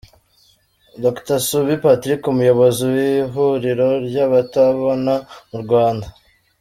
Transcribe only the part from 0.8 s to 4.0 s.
Dr Suubi Patrick umuyobozi w'ihuriro